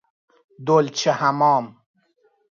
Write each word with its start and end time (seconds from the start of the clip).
دولچه 0.67 1.11
حمام 1.19 1.65